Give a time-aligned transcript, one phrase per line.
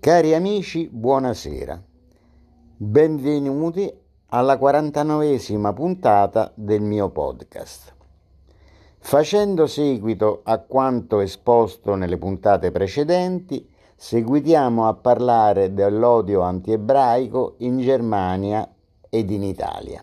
[0.00, 1.78] Cari amici, buonasera.
[2.78, 3.92] Benvenuti
[4.28, 7.92] alla 49esima puntata del mio podcast.
[8.96, 18.66] Facendo seguito a quanto esposto nelle puntate precedenti, seguitiamo a parlare dell'odio antiebraico in Germania
[19.10, 20.02] ed in Italia.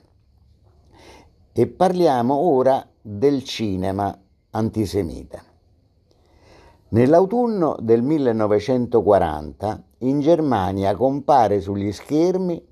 [1.51, 4.15] E parliamo ora del cinema
[4.51, 5.41] antisemita.
[6.89, 12.63] Nell'autunno del 1940 in Germania compare sugli schermi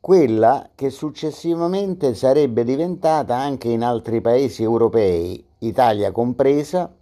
[0.00, 6.92] quella che successivamente sarebbe diventata anche in altri paesi europei, Italia compresa,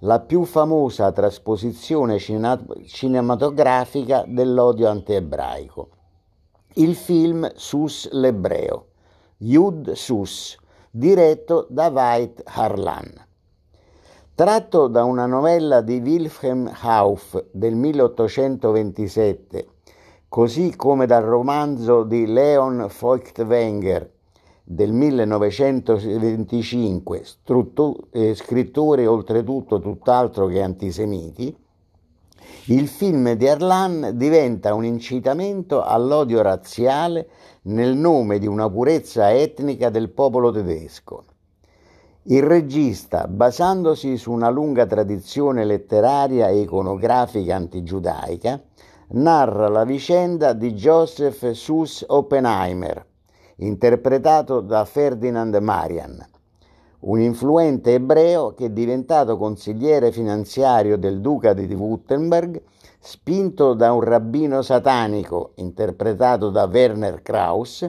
[0.00, 5.88] la più famosa trasposizione cinematografica dell'odio antiebraico.
[6.74, 8.88] Il film Sus l'ebreo,
[9.38, 10.56] Yud Sus,
[10.90, 13.25] diretto da Veit Harlan.
[14.36, 19.66] Tratto da una novella di Wilhelm Hauff del 1827,
[20.28, 24.10] così come dal romanzo di Leon Feuchtwanger
[24.62, 31.56] del 1925, struttu- eh, scrittore oltretutto tutt'altro che antisemiti,
[32.66, 37.30] il film di Arlan diventa un incitamento all'odio razziale
[37.62, 41.24] nel nome di una purezza etnica del popolo tedesco.
[42.28, 48.60] Il regista, basandosi su una lunga tradizione letteraria e iconografica antigiudaica,
[49.10, 53.06] narra la vicenda di Joseph Sus Oppenheimer,
[53.58, 56.18] interpretato da Ferdinand Marian,
[57.02, 62.60] un influente ebreo che è diventato consigliere finanziario del duca di Württemberg,
[62.98, 67.88] spinto da un rabbino satanico, interpretato da Werner Krauss,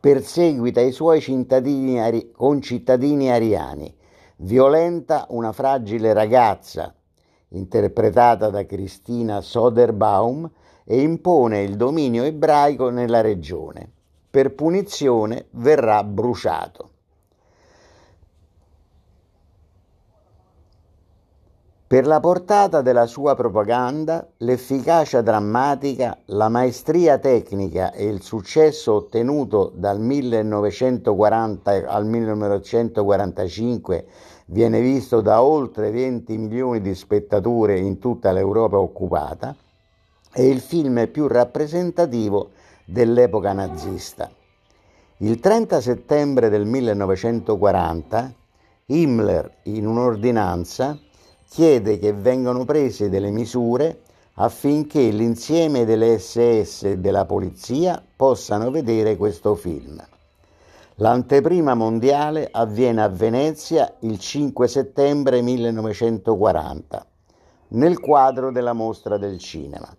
[0.00, 3.94] perseguita i suoi cittadini, concittadini ariani,
[4.36, 6.94] violenta una fragile ragazza,
[7.48, 10.50] interpretata da Cristina Soderbaum,
[10.84, 13.88] e impone il dominio ebraico nella regione.
[14.30, 16.89] Per punizione verrà bruciato.
[21.90, 29.72] Per la portata della sua propaganda, l'efficacia drammatica, la maestria tecnica e il successo ottenuto
[29.74, 34.06] dal 1940 al 1945
[34.46, 39.56] viene visto da oltre 20 milioni di spettatori in tutta l'Europa occupata,
[40.30, 42.50] è il film più rappresentativo
[42.84, 44.30] dell'epoca nazista.
[45.16, 48.32] Il 30 settembre del 1940
[48.86, 50.96] Himmler, in un'ordinanza,
[51.50, 54.02] chiede che vengano prese delle misure
[54.34, 60.00] affinché l'insieme delle SS e della polizia possano vedere questo film.
[60.96, 67.06] L'anteprima mondiale avviene a Venezia il 5 settembre 1940,
[67.70, 69.92] nel quadro della mostra del cinema.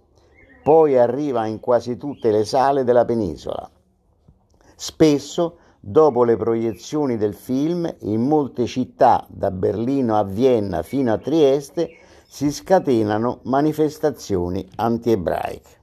[0.64, 3.70] Poi arriva in quasi tutte le sale della penisola.
[4.74, 11.18] Spesso Dopo le proiezioni del film, in molte città, da Berlino a Vienna fino a
[11.18, 11.98] Trieste,
[12.28, 15.80] si scatenano manifestazioni anti-ebraiche.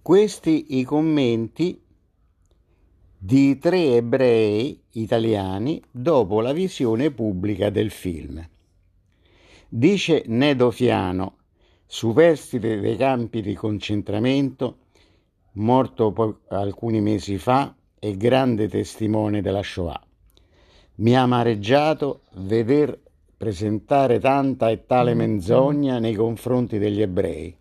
[0.00, 1.82] Questi i commenti
[3.18, 8.48] di tre ebrei italiani dopo la visione pubblica del film.
[9.68, 11.36] Dice Nedo Fiano,
[11.84, 14.76] superstite dei campi di concentramento,
[15.54, 20.00] morto alcuni mesi fa e grande testimone della Shoah.
[20.96, 22.98] Mi ha amareggiato veder
[23.36, 27.54] presentare tanta e tale menzogna nei confronti degli ebrei,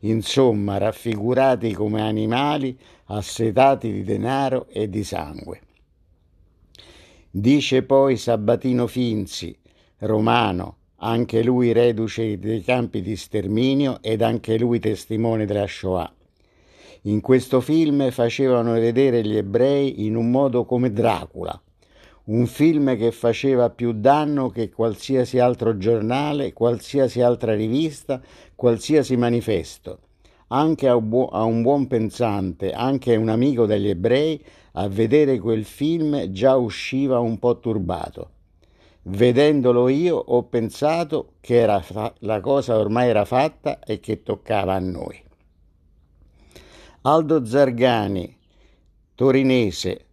[0.00, 5.60] insomma raffigurati come animali assetati di denaro e di sangue.
[7.30, 9.56] Dice poi Sabatino Finzi,
[9.98, 16.12] romano, anche lui reduce dei campi di sterminio ed anche lui testimone della Shoah.
[17.04, 21.58] In questo film facevano vedere gli ebrei in un modo come Dracula,
[22.24, 28.20] un film che faceva più danno che qualsiasi altro giornale, qualsiasi altra rivista,
[28.54, 30.00] qualsiasi manifesto.
[30.48, 36.30] Anche a un, buon, pensante, anche a un amico degli ebrei, a vedere quel film
[36.32, 38.30] già usciva un po' turbato.
[39.04, 44.80] Vedendolo io ho pensato che fa- la cosa ormai era fatta e che toccava a
[44.80, 45.28] noi.
[47.02, 48.36] Aldo Zargani,
[49.14, 50.04] torinese,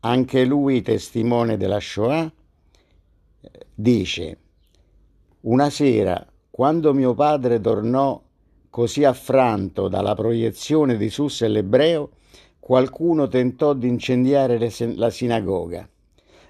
[0.00, 2.30] anche lui testimone della Shoah,
[3.74, 4.38] dice
[5.40, 8.20] una sera, quando mio padre tornò
[8.68, 12.10] così affranto dalla proiezione di Susse l'ebreo,
[12.58, 14.58] qualcuno tentò di incendiare
[14.96, 15.88] la sinagoga.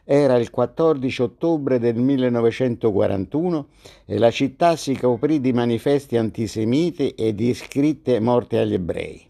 [0.03, 3.69] Era il 14 ottobre del 1941
[4.05, 9.29] e la città si coprì di manifesti antisemiti e di scritte morte agli ebrei.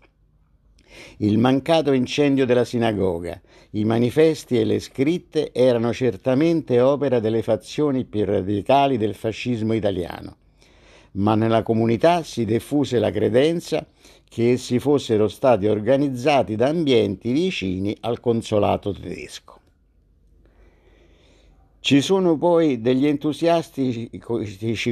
[1.19, 3.41] Il mancato incendio della sinagoga,
[3.71, 10.37] i manifesti e le scritte erano certamente opera delle fazioni più radicali del fascismo italiano,
[11.13, 13.87] ma nella comunità si diffuse la credenza
[14.29, 19.59] che essi fossero stati organizzati da ambienti vicini al consolato tedesco.
[21.81, 24.11] Ci sono poi degli entusiastici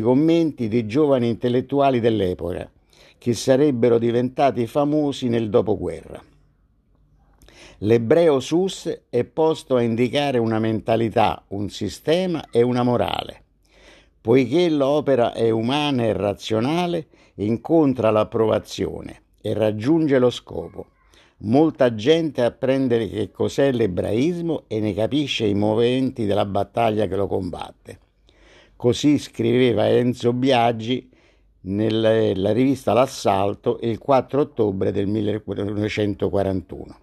[0.01, 2.71] commenti di giovani intellettuali dell'epoca
[3.19, 6.23] che sarebbero diventati famosi nel dopoguerra.
[7.83, 13.43] L'ebreo sus è posto a indicare una mentalità, un sistema e una morale.
[14.21, 17.07] Poiché l'opera è umana e razionale,
[17.37, 20.87] incontra l'approvazione e raggiunge lo scopo.
[21.43, 27.29] Molta gente apprende che cos'è l'ebraismo e ne capisce i movimenti della battaglia che lo
[27.29, 27.99] combatte.
[28.75, 31.09] Così scriveva Enzo Biaggi
[31.63, 36.99] nella rivista L'Assalto il 4 ottobre del 1941.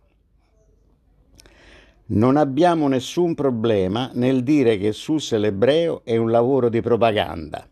[2.07, 7.67] Non abbiamo nessun problema nel dire che Sus l'ebreo è un lavoro di propaganda,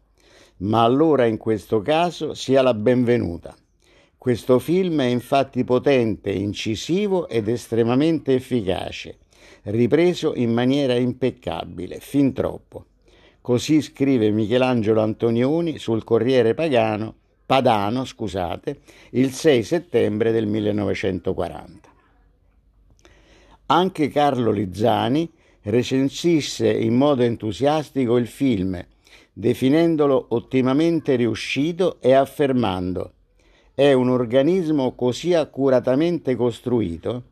[0.58, 3.56] ma allora in questo caso sia la benvenuta.
[4.18, 9.20] Questo film è infatti potente, incisivo ed estremamente efficace,
[9.64, 12.86] ripreso in maniera impeccabile, fin troppo.
[13.44, 17.14] Così scrive Michelangelo Antonioni sul Corriere Pagano,
[17.46, 18.80] Padano scusate,
[19.10, 21.90] il 6 settembre del 1940.
[23.66, 25.30] Anche Carlo Lizzani
[25.64, 28.82] recensisse in modo entusiastico il film,
[29.34, 33.12] definendolo ottimamente riuscito e affermando
[33.76, 37.24] è un organismo così accuratamente costruito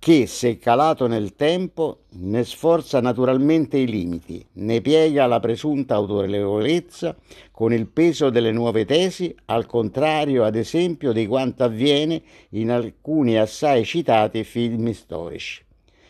[0.00, 7.14] che, se calato nel tempo, ne sforza naturalmente i limiti, ne piega la presunta autorevolezza
[7.50, 13.36] con il peso delle nuove tesi, al contrario, ad esempio, di quanto avviene in alcuni
[13.36, 15.62] assai citati film storici.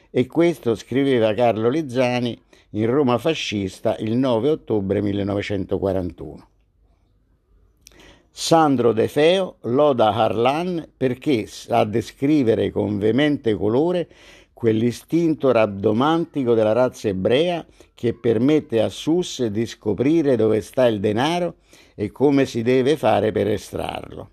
[0.08, 2.40] E questo scriveva Carlo Lizzani
[2.70, 6.50] in Roma fascista il 9 ottobre 1941.
[8.32, 14.09] Sandro De Feo loda Harlan perché sa descrivere con veemente colore
[14.53, 21.56] quell'istinto rabdomantico della razza ebrea che permette a Sus di scoprire dove sta il denaro
[21.97, 24.31] e come si deve fare per estrarlo.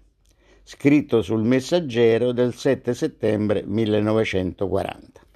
[0.63, 5.26] Scritto sul Messaggero del 7 settembre 1940.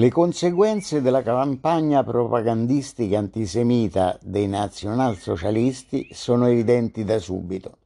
[0.00, 7.76] Le conseguenze della campagna propagandistica antisemita dei nazionalsocialisti sono evidenti da subito.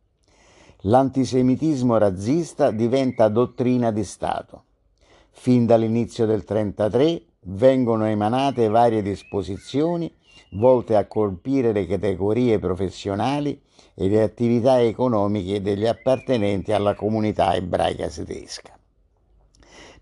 [0.83, 4.63] L'antisemitismo razzista diventa dottrina di Stato.
[5.31, 7.23] Fin dall'inizio del 1933
[7.57, 10.09] vengono emanate varie disposizioni
[10.53, 13.61] volte a colpire le categorie professionali
[13.93, 18.79] e le attività economiche degli appartenenti alla comunità ebraica tedesca.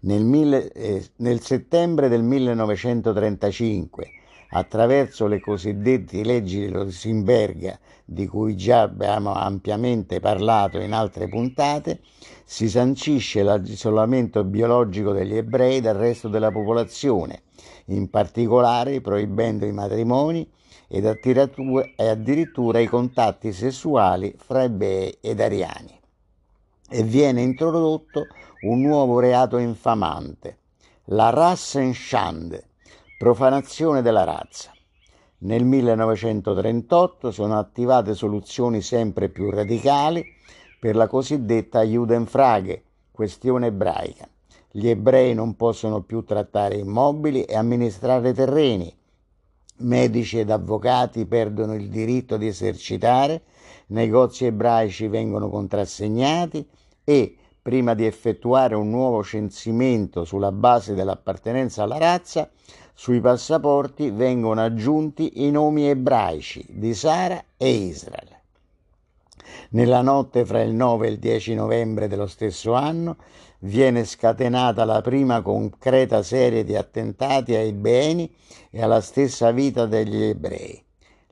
[0.05, 4.11] Nel, mille, eh, nel settembre del 1935,
[4.51, 12.01] attraverso le cosiddette leggi di Rosenberg, di cui già abbiamo ampiamente parlato in altre puntate,
[12.45, 17.43] si sancisce l'isolamento biologico degli ebrei dal resto della popolazione,
[17.87, 20.51] in particolare proibendo i matrimoni
[20.89, 26.01] ed addirittura i contatti sessuali fra ebrei ed ariani.
[26.95, 28.27] E viene introdotto
[28.67, 30.59] un nuovo reato infamante,
[31.05, 32.65] la Rassenschande,
[33.17, 34.73] profanazione della razza.
[35.39, 40.23] Nel 1938 sono attivate soluzioni sempre più radicali
[40.79, 44.29] per la cosiddetta Judenfrage, questione ebraica.
[44.71, 48.95] Gli ebrei non possono più trattare immobili e amministrare terreni.
[49.79, 53.45] Medici ed avvocati perdono il diritto di esercitare,
[53.87, 56.69] negozi ebraici vengono contrassegnati
[57.05, 62.51] e prima di effettuare un nuovo censimento sulla base dell'appartenenza alla razza,
[62.93, 68.41] sui passaporti vengono aggiunti i nomi ebraici di Sara e Israele.
[69.71, 73.17] Nella notte fra il 9 e il 10 novembre dello stesso anno
[73.61, 78.31] viene scatenata la prima concreta serie di attentati ai beni
[78.71, 80.85] e alla stessa vita degli ebrei,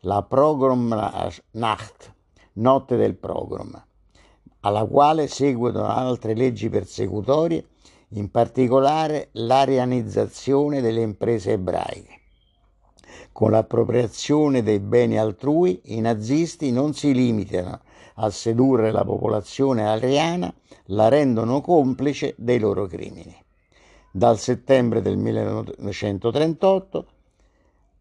[0.02, 0.88] la Pogrom
[1.50, 2.14] Nacht,
[2.52, 3.88] notte del Pogrom
[4.60, 7.64] alla quale seguono altre leggi persecutorie,
[8.14, 12.18] in particolare l'arianizzazione delle imprese ebraiche.
[13.32, 17.80] Con l'appropriazione dei beni altrui, i nazisti non si limitano
[18.22, 20.52] a sedurre la popolazione ariana
[20.86, 23.34] la rendono complice dei loro crimini.
[24.12, 27.06] Dal settembre del 1938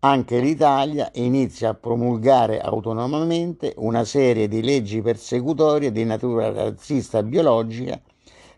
[0.02, 8.00] anche l'Italia inizia a promulgare autonomamente una serie di leggi persecutorie di natura razzista biologica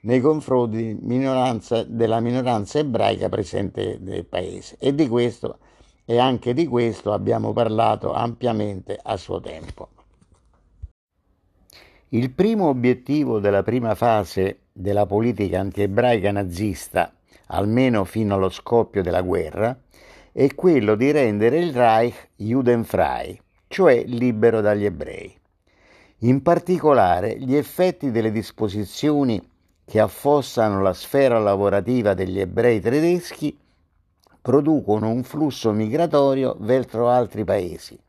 [0.01, 5.57] nei confronti minoranza, della minoranza ebraica presente nel paese e di questo
[6.05, 9.89] e anche di questo abbiamo parlato ampiamente a suo tempo.
[12.09, 17.13] Il primo obiettivo della prima fase della politica antiebraica nazista,
[17.47, 19.79] almeno fino allo scoppio della guerra,
[20.31, 25.35] è quello di rendere il Reich judenfrei, cioè libero dagli ebrei.
[26.19, 29.41] In particolare, gli effetti delle disposizioni
[29.83, 33.57] che affossano la sfera lavorativa degli ebrei tedeschi
[34.41, 37.99] producono un flusso migratorio verso altri paesi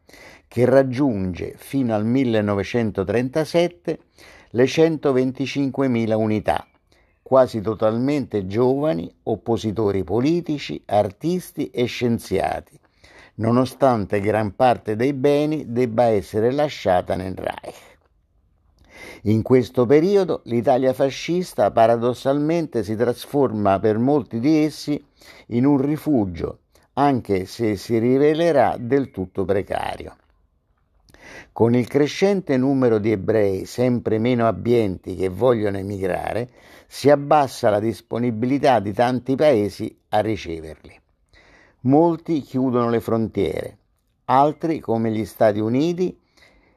[0.53, 3.99] che raggiunge fino al 1937
[4.51, 6.67] le 125.000 unità,
[7.33, 12.79] quasi totalmente giovani, oppositori politici, artisti e scienziati,
[13.37, 17.97] nonostante gran parte dei beni debba essere lasciata nel Reich.
[19.23, 25.03] In questo periodo l'Italia fascista paradossalmente si trasforma per molti di essi
[25.47, 26.59] in un rifugio,
[26.93, 30.17] anche se si rivelerà del tutto precario.
[31.53, 36.49] Con il crescente numero di ebrei sempre meno abbienti che vogliono emigrare,
[36.87, 41.01] si abbassa la disponibilità di tanti paesi a riceverli.
[41.83, 43.79] Molti chiudono le frontiere,
[44.27, 46.19] altri, come gli Stati Uniti,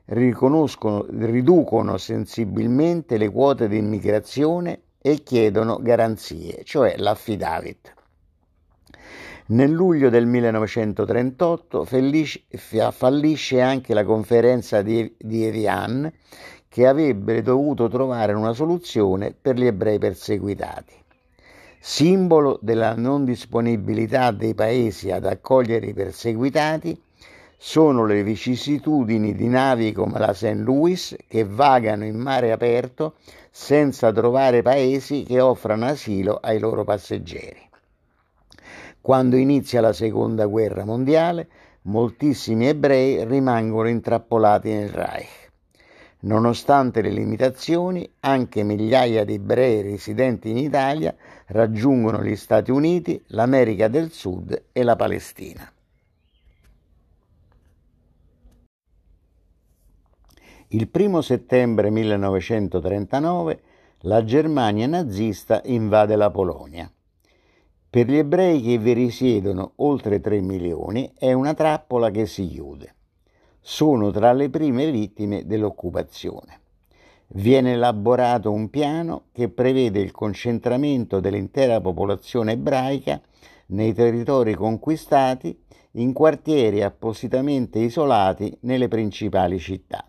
[0.06, 7.95] riducono sensibilmente le quote di immigrazione e chiedono garanzie, cioè l'affidavit.
[9.48, 16.12] Nel luglio del 1938 fallisce anche la conferenza di, Evian
[16.68, 20.94] che avrebbe dovuto trovare una soluzione per gli ebrei perseguitati.
[21.80, 27.00] Simbolo della non disponibilità dei paesi ad accogliere i perseguitati,
[27.56, 30.56] sono le vicissitudini di navi come la St.
[30.56, 33.18] Louis che vagano in mare aperto
[33.52, 37.64] senza trovare paesi che offrano asilo ai loro passeggeri.
[39.05, 41.47] Quando inizia la seconda guerra mondiale,
[41.83, 45.51] moltissimi ebrei rimangono intrappolati nel Reich.
[46.21, 51.15] Nonostante le limitazioni, anche migliaia di ebrei residenti in Italia
[51.50, 55.71] raggiungono gli Stati Uniti, l'America del Sud e la Palestina.
[60.69, 63.62] Il primo settembre 1939
[64.00, 66.89] la Germania nazista invade la Polonia.
[67.96, 72.94] Per gli ebrei che vi risiedono oltre 3 milioni è una trappola che si chiude.
[73.62, 76.60] Sono tra le prime vittime dell'occupazione.
[77.28, 83.22] Viene elaborato un piano che prevede il concentramento dell'intera popolazione ebraica
[83.68, 85.58] nei territori conquistati
[85.92, 90.04] in quartieri appositamente isolati nelle principali città.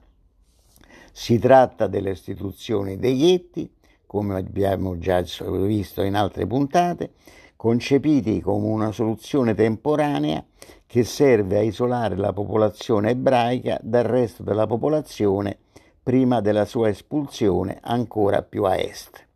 [1.12, 3.72] Si tratta delle istituzioni dei ghetti,
[4.06, 7.12] come abbiamo già visto in altre puntate,
[7.56, 10.44] concepiti come una soluzione temporanea
[10.86, 15.58] che serve a isolare la popolazione ebraica dal resto della popolazione
[16.02, 19.26] prima della sua espulsione ancora più a est.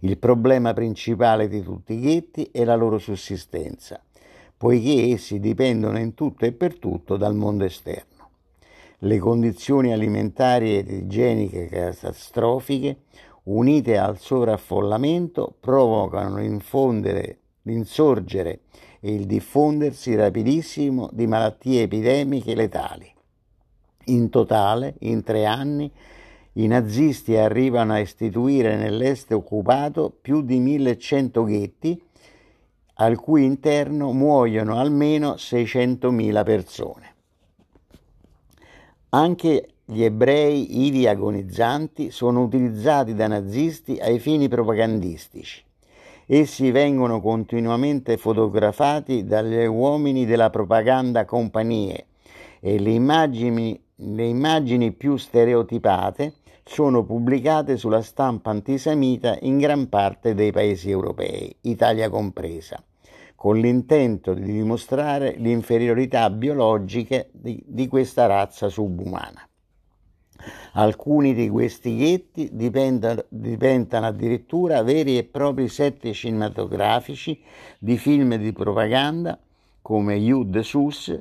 [0.00, 4.00] Il problema principale di tutti i ghetti è la loro sussistenza,
[4.56, 8.14] poiché essi dipendono in tutto e per tutto dal mondo esterno
[9.04, 12.96] le condizioni alimentari ed igieniche catastrofiche,
[13.44, 16.38] unite al sovraffollamento, provocano
[17.62, 18.60] l'insorgere
[19.00, 23.12] e il diffondersi rapidissimo di malattie epidemiche letali.
[24.06, 25.90] In totale, in tre anni,
[26.56, 32.02] i nazisti arrivano a istituire nell'est occupato più di 1100 ghetti,
[32.94, 37.14] al cui interno muoiono almeno 600.000 persone.
[39.10, 45.62] Anche gli ebrei ivi agonizzanti sono utilizzati dai nazisti ai fini propagandistici.
[46.26, 52.06] Essi vengono continuamente fotografati dagli uomini della propaganda compagnie
[52.60, 60.34] e le immagini, le immagini più stereotipate sono pubblicate sulla stampa antisemita in gran parte
[60.34, 62.82] dei paesi europei, Italia compresa
[63.36, 69.46] con l'intento di dimostrare l'inferiorità biologica di, di questa razza subumana.
[70.72, 77.40] Alcuni di questi ghetti diventano addirittura veri e propri set cinematografici
[77.78, 79.38] di film di propaganda
[79.80, 81.16] come Yud Sus,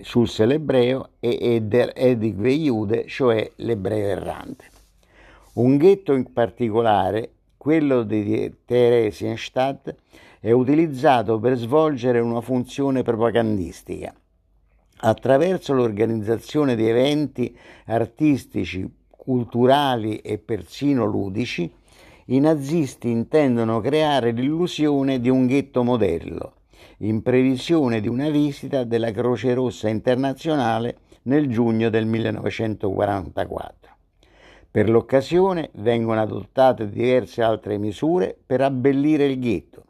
[0.00, 4.64] sul l'ebreo e Eder Edig Veiude, cioè l'ebreo errante.
[5.54, 9.94] Un ghetto in particolare, quello di Theresienstadt,
[10.40, 14.14] è utilizzato per svolgere una funzione propagandistica.
[15.00, 21.70] Attraverso l'organizzazione di eventi artistici, culturali e persino ludici,
[22.26, 26.54] i nazisti intendono creare l'illusione di un ghetto modello,
[26.98, 33.92] in previsione di una visita della Croce Rossa internazionale nel giugno del 1944.
[34.70, 39.84] Per l'occasione vengono adottate diverse altre misure per abbellire il ghetto.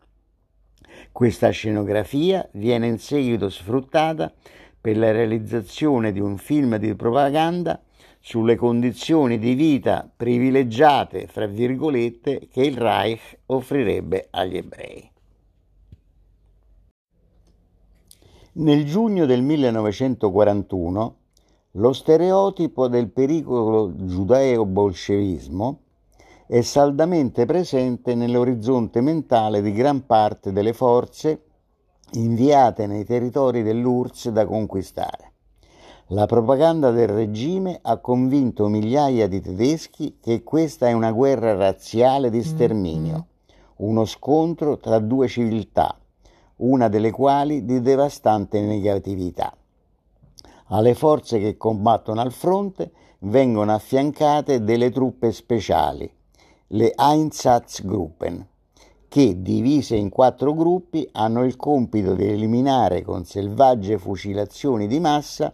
[1.13, 4.33] Questa scenografia viene in seguito sfruttata
[4.81, 7.81] per la realizzazione di un film di propaganda
[8.21, 15.11] sulle condizioni di vita privilegiate, fra virgolette, che il Reich offrirebbe agli ebrei.
[18.53, 21.17] Nel giugno del 1941
[21.73, 25.81] lo stereotipo del pericolo giudeo-bolscevismo
[26.47, 31.43] è saldamente presente nell'orizzonte mentale di gran parte delle forze
[32.13, 35.33] inviate nei territori dell'URSS da conquistare.
[36.13, 42.31] La propaganda del regime ha convinto migliaia di tedeschi che questa è una guerra razziale
[42.31, 43.91] di sterminio, mm-hmm.
[43.91, 45.99] uno scontro tra due civiltà,
[46.57, 49.55] una delle quali di devastante negatività.
[50.69, 56.11] Alle forze che combattono al fronte vengono affiancate delle truppe speciali,
[56.69, 58.47] le Einsatzgruppen,
[59.09, 65.53] che, divise in quattro gruppi, hanno il compito di eliminare con selvagge fucilazioni di massa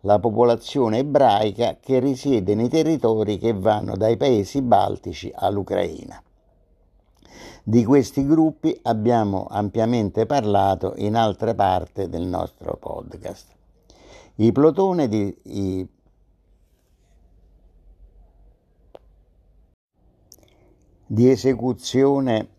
[0.00, 6.20] la popolazione ebraica che risiede nei territori che vanno dai paesi baltici all'Ucraina.
[7.62, 13.48] Di questi gruppi abbiamo ampiamente parlato in altre parti del nostro podcast.
[14.36, 15.88] I plotone di, i,
[21.06, 22.54] di esecuzione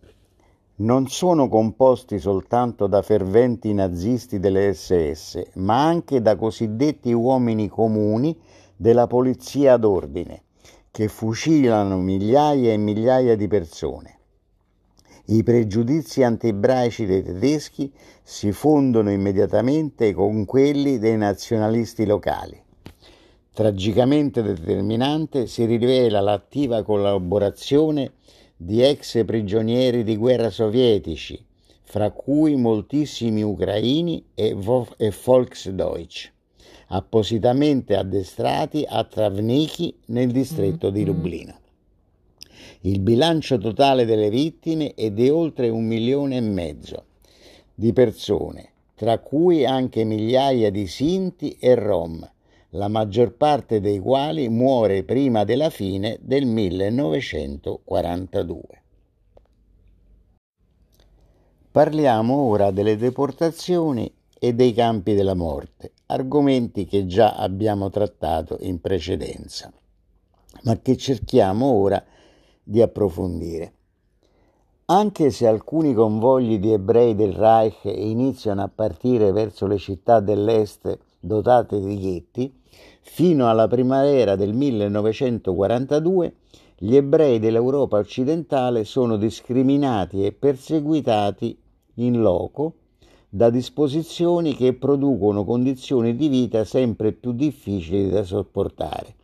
[0.80, 8.38] non sono composti soltanto da ferventi nazisti delle SS, ma anche da cosiddetti uomini comuni
[8.76, 10.44] della polizia d'ordine,
[10.92, 14.20] che fucilano migliaia e migliaia di persone.
[15.30, 22.62] I pregiudizi antiebraici dei tedeschi si fondono immediatamente con quelli dei nazionalisti locali.
[23.52, 28.12] Tragicamente determinante si rivela l'attiva collaborazione
[28.60, 31.40] di ex prigionieri di guerra sovietici,
[31.84, 34.58] fra cui moltissimi ucraini e,
[34.98, 36.32] e Volksdeutsch,
[36.88, 41.08] appositamente addestrati a Travniki nel distretto di mm-hmm.
[41.08, 41.60] Lublino.
[42.82, 47.06] Il bilancio totale delle vittime è di oltre un milione e mezzo
[47.76, 52.28] di persone, tra cui anche migliaia di Sinti e Rom,
[52.72, 58.62] la maggior parte dei quali muore prima della fine del 1942.
[61.72, 68.82] Parliamo ora delle deportazioni e dei campi della morte, argomenti che già abbiamo trattato in
[68.82, 69.72] precedenza,
[70.64, 72.04] ma che cerchiamo ora
[72.64, 73.74] di approfondire.
[74.90, 80.98] Anche se alcuni convogli di ebrei del Reich iniziano a partire verso le città dell'est
[81.28, 82.52] dotate di ghetti,
[83.02, 86.34] fino alla primavera del 1942
[86.80, 91.58] gli ebrei dell'Europa occidentale sono discriminati e perseguitati
[91.96, 92.74] in loco
[93.30, 99.16] da disposizioni che producono condizioni di vita sempre più difficili da sopportare,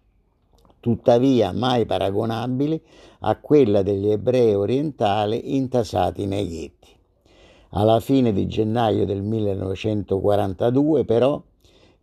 [0.79, 2.81] tuttavia mai paragonabili
[3.19, 6.89] a quella degli ebrei orientali intasati nei ghetti.
[7.69, 11.41] Alla fine di gennaio del 1942, però,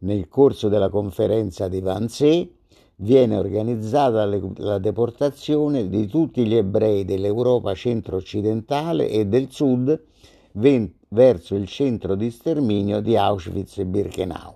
[0.01, 2.51] nel corso della conferenza di Wannsee
[2.97, 9.99] viene organizzata la deportazione di tutti gli ebrei dell'Europa centro-occidentale e del sud
[10.53, 14.55] verso il centro di sterminio di Auschwitz e Birkenau.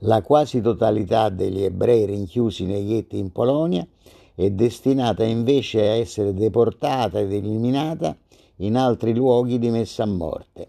[0.00, 3.86] La quasi totalità degli ebrei rinchiusi nei ghetti in Polonia
[4.34, 8.16] è destinata invece a essere deportata ed eliminata
[8.56, 10.68] in altri luoghi di messa a morte,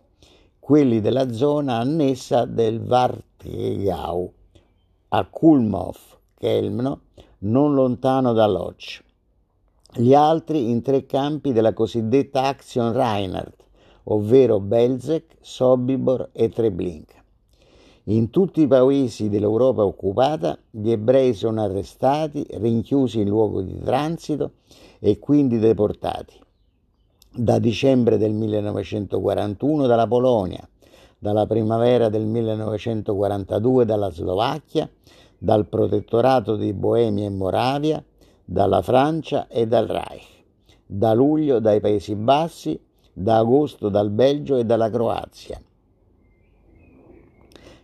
[0.60, 2.79] quelli della zona annessa del
[3.45, 4.34] Vartegau,
[5.10, 5.97] a Kulmov,
[6.38, 7.01] Kelmno,
[7.39, 9.01] non lontano da Lodz.
[9.93, 13.63] Gli altri in tre campi della cosiddetta Action Reinhardt,
[14.05, 17.23] ovvero Belzec, Sobibor e Treblinka.
[18.08, 24.53] In tutti i paesi dell'Europa occupata gli ebrei sono arrestati, rinchiusi in luogo di transito
[24.99, 26.39] e quindi deportati
[27.38, 30.65] da dicembre del 1941 dalla Polonia,
[31.26, 34.88] dalla primavera del 1942 dalla Slovacchia,
[35.40, 38.04] dal protettorato di Boemia e Moravia,
[38.46, 40.44] dalla Francia e dal Reich,
[40.86, 42.80] da luglio dai Paesi Bassi,
[43.12, 45.60] da agosto dal Belgio e dalla Croazia,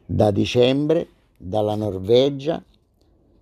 [0.06, 2.64] da dicembre dalla Norvegia,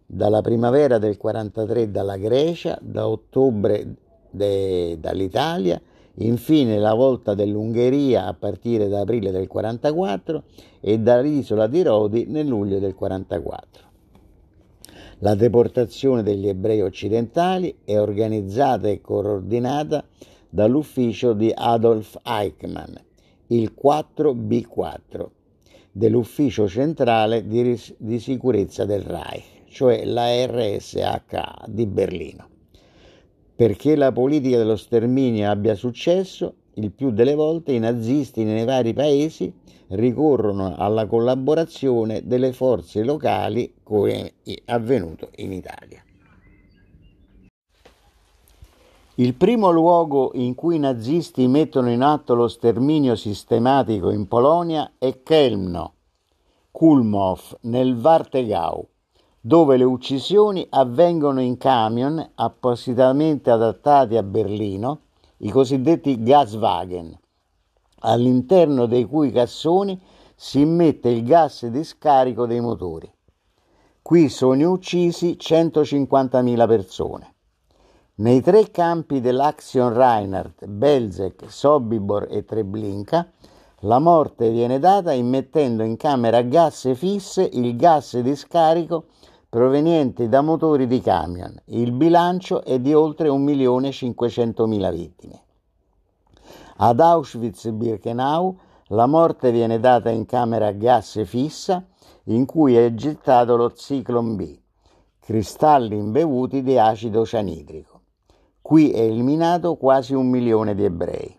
[0.05, 3.95] dalla primavera del 43 dalla Grecia, da ottobre
[4.29, 5.81] de, dall'Italia,
[6.19, 10.43] infine la volta dell'Ungheria a partire da aprile del 44
[10.79, 13.87] e dall'isola di Rodi nel luglio del 44.
[15.19, 20.05] La deportazione degli ebrei occidentali è organizzata e coordinata
[20.49, 22.95] dall'ufficio di Adolf Eichmann,
[23.47, 25.27] il 4B4,
[25.91, 32.48] dell'ufficio centrale di, di sicurezza del Reich cioè la RSH di Berlino.
[33.59, 38.93] Perché la politica dello sterminio abbia successo, il più delle volte i nazisti nei vari
[38.93, 39.53] paesi
[39.87, 46.01] ricorrono alla collaborazione delle forze locali come è avvenuto in Italia.
[49.15, 54.93] Il primo luogo in cui i nazisti mettono in atto lo sterminio sistematico in Polonia
[54.97, 55.95] è Kelmno,
[56.71, 58.87] Kulmov, nel Vartegau
[59.49, 64.99] dove le uccisioni avvengono in camion appositamente adattati a Berlino,
[65.37, 67.17] i cosiddetti Gaswagen,
[68.01, 69.99] all'interno dei cui cassoni
[70.35, 73.11] si immette il gas di scarico dei motori.
[74.03, 77.33] Qui sono uccisi 150.000 persone.
[78.17, 83.27] Nei tre campi dell'Action Reinhardt, Belzec, Sobibor e Treblinka,
[83.83, 89.05] la morte viene data immettendo in camera a gas fisse il gas di scarico
[89.49, 91.59] provenienti da motori di camion.
[91.65, 95.41] Il bilancio è di oltre 1.500.000 vittime.
[96.77, 98.57] Ad Auschwitz-Birkenau
[98.89, 101.83] la morte viene data in camera a gas fissa
[102.25, 104.57] in cui è gettato lo Zyklon B,
[105.19, 108.01] cristalli imbevuti di acido cianidrico.
[108.61, 111.37] Qui è eliminato quasi un milione di ebrei.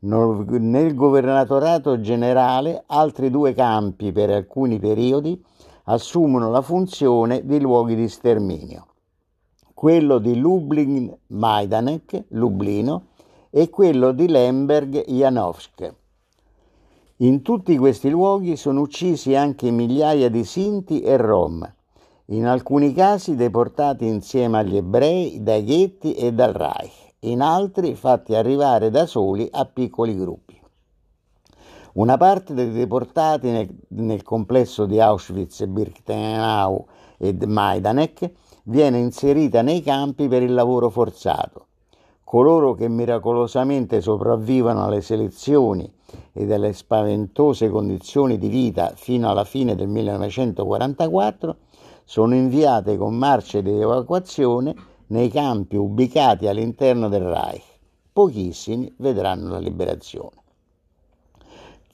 [0.00, 5.40] Nel governatorato generale altri due campi per alcuni periodi
[5.84, 8.86] assumono la funzione di luoghi di sterminio,
[9.74, 13.06] quello di Lublin Majdanek, Lublino,
[13.50, 15.94] e quello di Lemberg Janowsk.
[17.16, 21.70] In tutti questi luoghi sono uccisi anche migliaia di Sinti e Rom,
[22.26, 28.34] in alcuni casi deportati insieme agli ebrei dai ghetti e dal Reich, in altri fatti
[28.34, 30.51] arrivare da soli a piccoli gruppi.
[31.94, 36.86] Una parte dei deportati nel, nel complesso di Auschwitz, Birkenau
[37.18, 38.30] e Majdanek
[38.64, 41.66] viene inserita nei campi per il lavoro forzato.
[42.24, 45.92] Coloro che miracolosamente sopravvivono alle selezioni
[46.32, 51.56] e alle spaventose condizioni di vita fino alla fine del 1944
[52.04, 54.74] sono inviate con marce di evacuazione
[55.08, 57.64] nei campi ubicati all'interno del Reich.
[58.10, 60.41] Pochissimi vedranno la liberazione.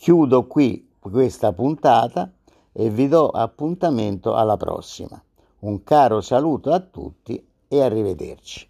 [0.00, 2.30] Chiudo qui questa puntata
[2.70, 5.20] e vi do appuntamento alla prossima.
[5.60, 8.67] Un caro saluto a tutti e arrivederci.